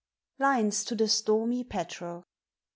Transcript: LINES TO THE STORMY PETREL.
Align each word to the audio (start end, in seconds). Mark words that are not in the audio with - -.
LINES 0.39 0.83
TO 0.83 0.95
THE 0.95 1.07
STORMY 1.07 1.63
PETREL. 1.63 2.23